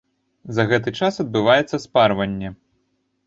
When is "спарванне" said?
1.85-2.49